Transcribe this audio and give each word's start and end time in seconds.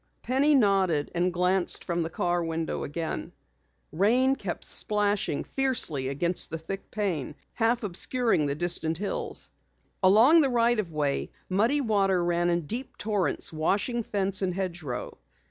Penny 0.23 0.55
nodded 0.55 1.11
and 1.13 1.31
glanced 1.31 1.83
from 1.83 2.01
the 2.01 2.09
car 2.09 2.43
window 2.43 2.83
again. 2.83 3.33
Rain 3.91 4.35
kept 4.35 4.65
splashing 4.65 5.43
fiercely 5.43 6.07
against 6.07 6.49
the 6.49 6.57
thick 6.57 6.89
pane, 6.89 7.35
half 7.53 7.83
obscuring 7.83 8.47
the 8.47 8.55
distant 8.55 8.97
hills. 8.97 9.51
Along 10.01 10.41
the 10.41 10.49
right 10.49 10.79
of 10.79 10.91
way, 10.91 11.29
muddy 11.49 11.81
water 11.81 12.23
ran 12.23 12.49
in 12.49 12.61
deep 12.65 12.97
torrents, 12.97 13.53
washing 13.53 14.01
fence 14.01 14.41
and 14.41 14.55
hedgerow. 14.55 15.19